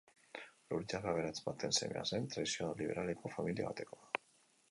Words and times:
Lur-jabe 0.69 1.09
aberats 1.11 1.43
baten 1.49 1.75
semea 1.79 2.03
zen, 2.13 2.25
tradizio 2.37 2.71
liberaleko 2.81 3.35
familia 3.35 3.71
batekoa. 3.71 4.09